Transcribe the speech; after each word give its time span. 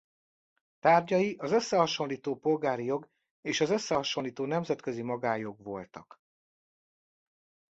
Tárgyai 0.79 1.35
az 1.39 1.51
összehasonlító 1.51 2.39
polgári 2.39 2.85
jog 2.85 3.09
és 3.41 3.61
az 3.61 3.69
összehasonlító 3.69 4.45
nemzetközi 4.45 5.01
magánjog 5.01 5.63
voltak. 5.63 6.21